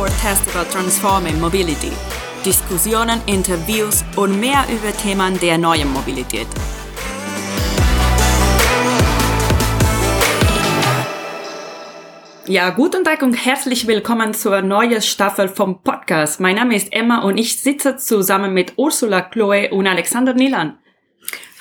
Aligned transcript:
E4 0.00 0.08
Festival 0.08 0.64
Transforming 0.64 1.38
Mobility. 1.38 1.92
Diskussionen, 2.42 3.20
Interviews 3.26 4.02
und 4.16 4.40
mehr 4.40 4.64
über 4.72 4.96
Themen 4.96 5.38
der 5.40 5.58
neuen 5.58 5.92
Mobilität. 5.92 6.46
Ja, 12.46 12.70
guten 12.70 13.04
Tag 13.04 13.20
und 13.20 13.34
herzlich 13.34 13.86
willkommen 13.86 14.32
zur 14.32 14.62
neuen 14.62 15.02
Staffel 15.02 15.48
vom 15.48 15.82
Podcast. 15.82 16.40
Mein 16.40 16.56
Name 16.56 16.76
ist 16.76 16.92
Emma 16.92 17.20
und 17.22 17.36
ich 17.36 17.60
sitze 17.60 17.96
zusammen 17.96 18.54
mit 18.54 18.72
Ursula 18.76 19.20
Chloe 19.20 19.70
und 19.70 19.86
Alexander 19.86 20.32
Nilan. 20.32 20.78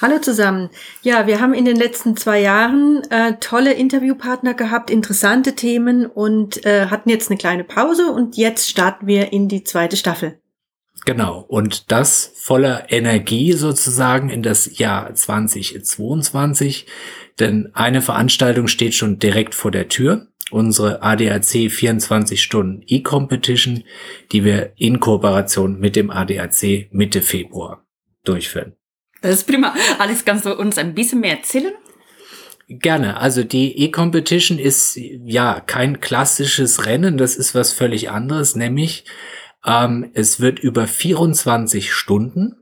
Hallo 0.02 0.18
zusammen. 0.20 0.70
Ja, 1.02 1.28
wir 1.28 1.42
haben 1.42 1.54
in 1.54 1.66
den 1.66 1.76
letzten 1.76 2.16
zwei 2.16 2.40
Jahren 2.40 3.04
äh, 3.12 3.34
tolle 3.42 3.74
Interviewpartner 3.74 4.54
gehabt, 4.54 4.90
interessante 4.90 5.56
Themen 5.56 6.06
und 6.06 6.66
äh, 6.66 6.86
hatten 6.86 7.10
jetzt 7.10 7.30
eine 7.30 7.38
kleine 7.38 7.66
Pause 7.66 8.10
und 8.10 8.38
jetzt 8.38 8.70
starten 8.70 9.08
wir 9.08 9.34
in 9.34 9.50
die 9.50 9.66
zweite 9.66 9.98
Staffel. 9.98 10.40
Genau. 11.06 11.44
Und 11.48 11.92
das 11.92 12.32
voller 12.36 12.90
Energie 12.92 13.52
sozusagen 13.52 14.30
in 14.30 14.42
das 14.42 14.78
Jahr 14.78 15.14
2022. 15.14 16.88
Denn 17.40 17.70
eine 17.74 18.02
Veranstaltung 18.02 18.68
steht 18.68 18.96
schon 18.96 19.20
direkt 19.20 19.54
vor 19.54 19.72
der 19.72 19.90
Tür 19.90 20.28
unsere 20.52 21.04
ADAC 21.04 21.70
24 21.70 22.42
Stunden 22.42 22.84
E-Competition, 22.88 23.84
die 24.32 24.44
wir 24.44 24.72
in 24.78 25.00
Kooperation 25.00 25.78
mit 25.78 25.96
dem 25.96 26.10
ADAC 26.10 26.88
Mitte 26.92 27.22
Februar 27.22 27.86
durchführen. 28.24 28.79
Das 29.22 29.36
ist 29.36 29.48
prima. 29.48 29.74
Alex, 29.98 30.26
kannst 30.26 30.46
du 30.46 30.56
uns 30.56 30.78
ein 30.78 30.94
bisschen 30.94 31.20
mehr 31.20 31.38
erzählen? 31.38 31.74
Gerne. 32.70 33.18
Also 33.18 33.44
die 33.44 33.80
E-Competition 33.80 34.60
ist 34.60 34.96
ja 34.96 35.60
kein 35.60 36.02
klassisches 36.02 36.86
Rennen, 36.86 37.18
das 37.18 37.36
ist 37.36 37.56
was 37.56 37.74
völlig 37.74 38.12
anderes, 38.12 38.56
nämlich 38.56 39.06
ähm, 39.66 40.12
es 40.14 40.40
wird 40.40 40.60
über 40.60 40.86
24 40.86 41.92
Stunden 41.92 42.56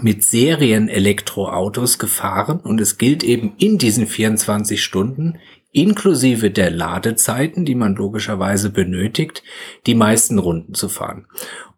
mit 0.00 0.24
Serien-Elektroautos 0.24 1.98
gefahren 1.98 2.60
und 2.60 2.80
es 2.80 2.98
gilt 2.98 3.22
eben 3.22 3.54
in 3.58 3.78
diesen 3.78 4.06
24 4.06 4.82
Stunden 4.82 5.38
inklusive 5.70 6.50
der 6.50 6.70
Ladezeiten, 6.70 7.64
die 7.64 7.74
man 7.74 7.94
logischerweise 7.94 8.70
benötigt, 8.70 9.42
die 9.86 9.94
meisten 9.94 10.38
Runden 10.38 10.74
zu 10.74 10.88
fahren. 10.88 11.26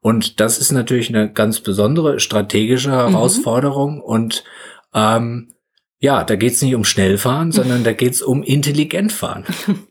Und 0.00 0.40
das 0.40 0.58
ist 0.58 0.72
natürlich 0.72 1.08
eine 1.08 1.32
ganz 1.32 1.60
besondere 1.60 2.20
strategische 2.20 2.90
mhm. 2.90 2.94
Herausforderung 2.94 3.96
mhm. 3.96 4.02
und 4.02 4.44
ähm, 4.94 5.52
ja, 6.02 6.24
da 6.24 6.36
geht 6.36 6.54
es 6.54 6.62
nicht 6.62 6.74
um 6.74 6.84
Schnellfahren, 6.84 7.52
sondern 7.52 7.84
da 7.84 7.92
geht 7.92 8.14
es 8.14 8.22
um 8.22 8.42
intelligent 8.42 9.12
fahren. 9.12 9.44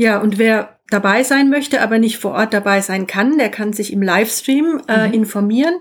Ja, 0.00 0.18
und 0.18 0.38
wer 0.38 0.79
dabei 0.90 1.22
sein 1.22 1.48
möchte, 1.48 1.80
aber 1.80 1.98
nicht 1.98 2.18
vor 2.18 2.32
Ort 2.32 2.52
dabei 2.52 2.80
sein 2.80 3.06
kann, 3.06 3.38
der 3.38 3.48
kann 3.48 3.72
sich 3.72 3.92
im 3.92 4.02
Livestream 4.02 4.82
äh, 4.88 5.08
mhm. 5.08 5.14
informieren, 5.14 5.74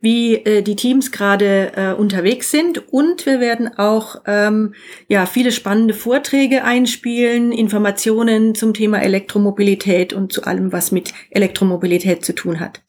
wie 0.00 0.36
äh, 0.36 0.62
die 0.62 0.76
Teams 0.76 1.12
gerade 1.12 1.72
äh, 1.76 1.92
unterwegs 1.92 2.50
sind. 2.50 2.92
Und 2.92 3.26
wir 3.26 3.40
werden 3.40 3.78
auch 3.78 4.16
ähm, 4.26 4.74
ja 5.08 5.26
viele 5.26 5.52
spannende 5.52 5.94
Vorträge 5.94 6.64
einspielen, 6.64 7.52
Informationen 7.52 8.54
zum 8.54 8.74
Thema 8.74 9.02
Elektromobilität 9.02 10.12
und 10.12 10.32
zu 10.32 10.44
allem, 10.44 10.72
was 10.72 10.90
mit 10.90 11.12
Elektromobilität 11.30 12.24
zu 12.24 12.34
tun 12.34 12.58
hat. 12.58 12.80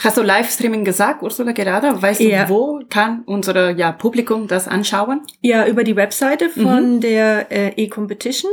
Hast 0.00 0.18
du 0.18 0.22
Livestreaming 0.22 0.84
gesagt, 0.84 1.22
Ursula, 1.22 1.52
gerade? 1.52 2.02
Weißt 2.02 2.20
ja. 2.20 2.44
du, 2.44 2.50
wo 2.50 2.80
kann 2.90 3.22
unser 3.24 3.70
ja, 3.70 3.92
Publikum 3.92 4.46
das 4.46 4.68
anschauen? 4.68 5.22
Ja, 5.40 5.66
über 5.66 5.84
die 5.84 5.96
Webseite 5.96 6.50
von 6.50 6.96
mhm. 6.96 7.00
der 7.00 7.50
äh, 7.50 7.72
E-Competition 7.76 8.52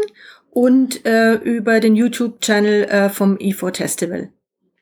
und 0.54 1.06
äh, 1.06 1.34
über 1.34 1.80
den 1.80 1.96
YouTube-Channel 1.96 2.84
äh, 2.84 3.10
vom 3.10 3.36
E4 3.38 3.76
Festival. 3.76 4.30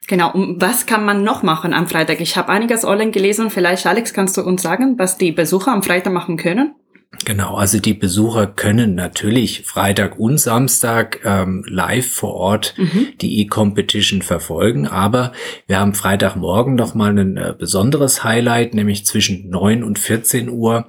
Genau, 0.08 0.34
und 0.34 0.62
was 0.62 0.86
kann 0.86 1.06
man 1.06 1.24
noch 1.24 1.44
machen 1.44 1.74
am 1.74 1.88
Freitag? 1.88 2.20
Ich 2.20 2.36
habe 2.36 2.50
einiges 2.50 2.84
online 2.84 3.12
gelesen. 3.12 3.50
Vielleicht, 3.50 3.86
Alex, 3.86 4.14
kannst 4.14 4.36
du 4.36 4.42
uns 4.42 4.62
sagen, 4.62 4.96
was 4.98 5.18
die 5.18 5.32
Besucher 5.32 5.72
am 5.72 5.84
Freitag 5.84 6.12
machen 6.12 6.38
können? 6.38 6.76
Genau, 7.26 7.56
also 7.56 7.78
die 7.80 7.94
Besucher 7.94 8.48
können 8.48 8.96
natürlich 8.96 9.64
Freitag 9.66 10.18
und 10.18 10.38
Samstag 10.38 11.20
ähm, 11.26 11.64
live 11.68 12.10
vor 12.10 12.34
Ort 12.34 12.74
mhm. 12.78 13.10
die 13.20 13.42
E-Competition 13.42 14.22
verfolgen, 14.22 14.88
aber 14.88 15.34
wir 15.68 15.80
haben 15.80 15.94
Freitagmorgen 15.94 16.76
noch 16.76 16.96
mal 16.96 17.18
ein 17.18 17.38
äh, 17.38 17.54
besonderes 17.58 18.24
Highlight, 18.24 18.74
nämlich 18.74 19.06
zwischen 19.06 19.50
9 19.50 19.84
und 19.84 20.00
14 20.00 20.50
Uhr 20.50 20.88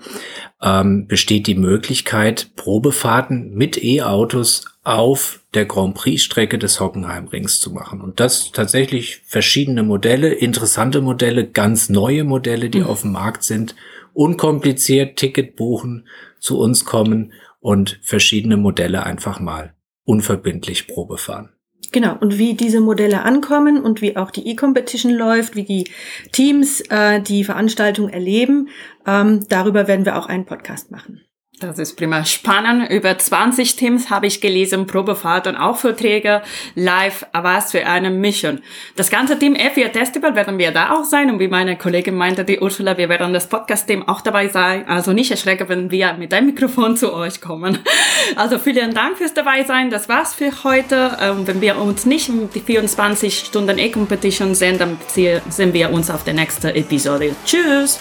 ähm, 0.63 1.07
besteht 1.09 1.49
die 1.49 1.57
Möglichkeit, 1.57 2.53
Probefahrten 2.55 3.53
mit 3.55 3.83
E-Autos 3.83 4.72
auf 4.85 5.41
der 5.55 5.65
Grand 5.65 5.95
Prix-Strecke 5.95 6.59
des 6.59 6.81
Hockenheimrings 6.81 7.61
zu 7.61 7.71
machen. 7.71 8.01
Und 8.01 8.19
das 8.19 8.51
tatsächlich 8.53 9.23
verschiedene 9.25 9.83
Modelle, 9.83 10.33
interessante 10.33 11.01
Modelle, 11.01 11.47
ganz 11.47 11.89
neue 11.89 12.25
Modelle, 12.25 12.69
die 12.69 12.81
mhm. 12.81 12.87
auf 12.87 13.03
dem 13.03 13.13
Markt 13.13 13.45
sind 13.45 13.75
unkompliziert 14.15 15.17
Ticket 15.17 15.57
buchen, 15.57 16.07
zu 16.39 16.59
uns 16.59 16.85
kommen 16.85 17.33
und 17.61 17.99
verschiedene 18.03 18.57
Modelle 18.57 19.05
einfach 19.05 19.41
mal 19.41 19.75
unverbindlich 20.05 20.89
Probe 20.89 21.17
fahren. 21.17 21.51
Genau, 21.93 22.17
und 22.19 22.39
wie 22.39 22.55
diese 22.55 22.81
Modelle 22.81 23.23
ankommen 23.23 23.83
und 23.83 24.01
wie 24.03 24.17
auch 24.17 24.31
die 24.31 24.49
E-Competition 24.49 25.13
läuft, 25.13 25.57
wie 25.57 25.65
die 25.65 25.91
Teams 26.31 26.81
äh, 26.89 27.21
die 27.21 27.45
Veranstaltung 27.45 28.09
erleben, 28.09 28.69
ähm, 29.07 29.47
darüber 29.49 29.89
werden 29.89 30.05
wir 30.05 30.17
auch 30.17 30.27
einen 30.27 30.47
Podcast 30.47 30.91
machen. 30.91 31.23
Das 31.63 31.79
ist 31.79 31.97
prima 31.97 32.25
spannend. 32.25 32.91
Über 32.91 33.17
20 33.17 33.77
Teams 33.77 34.11
habe 34.11 34.27
ich 34.27 34.41
gelesen, 34.41 34.87
Probefahrt 34.87 35.47
und 35.47 35.57
auch 35.57 35.77
Vorträge 35.77 36.43
live. 36.75 37.25
Was 37.33 37.71
für 37.71 37.87
eine 37.87 38.11
Mission. 38.11 38.61
Das 38.97 39.11
ganze 39.11 39.39
Team 39.39 39.55
F4 39.55 39.93
Festival 39.93 40.35
werden 40.35 40.59
wir 40.59 40.73
da 40.73 40.91
auch 40.91 41.05
sein. 41.05 41.31
Und 41.31 41.39
wie 41.39 41.47
meine 41.47 41.77
Kollegin 41.77 42.17
meinte, 42.17 42.45
die 42.45 42.59
Ursula, 42.59 42.99
wir 42.99 43.09
werden 43.09 43.33
das 43.33 43.49
Podcast-Team 43.49 44.09
auch 44.09 44.23
dabei 44.23 44.49
sein. 44.49 44.89
Also 44.89 45.13
nicht 45.13 45.31
erschrecken, 45.31 45.69
wenn 45.69 45.91
wir 45.93 46.15
mit 46.15 46.33
dem 46.33 46.47
Mikrofon 46.47 46.97
zu 46.97 47.13
euch 47.13 47.41
kommen. 47.41 47.79
Also 48.37 48.59
vielen 48.59 48.95
Dank 48.95 49.19
fürs 49.19 49.35
dabei 49.35 49.65
sein. 49.65 49.91
Das 49.91 50.09
war's 50.09 50.33
für 50.33 50.65
heute. 50.65 51.19
Ähm, 51.21 51.47
wenn 51.47 51.61
wir 51.61 51.77
uns 51.77 52.07
nicht 52.07 52.31
die 52.55 52.61
24 52.61 53.37
Stunden 53.39 53.79
E-Competition 53.79 54.55
sehen, 54.55 54.79
dann 54.79 54.97
sehen 55.09 55.73
wir 55.73 55.91
uns 55.91 56.09
auf 56.09 56.25
der 56.25 56.35
nächsten 56.35 56.69
Episode. 56.69 57.35
Tschüss. 57.45 58.01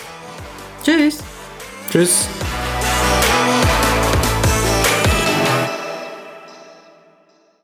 Tschüss. 0.84 1.20
Tschüss. 1.92 2.28